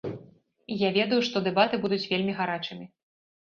[0.75, 2.93] І я ведаю, што дэбаты будуць вельмі гарачымі.